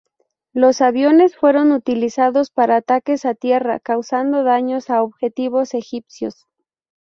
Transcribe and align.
Los 0.51 0.81
aviones 0.81 1.35
fueron 1.37 1.71
utilizados 1.71 2.49
para 2.49 2.77
ataques 2.77 3.23
a 3.23 3.35
tierra 3.35 3.79
causando 3.79 4.43
daños 4.43 4.89
a 4.89 5.03
objetivos 5.03 5.75
egipcios. 5.75 6.47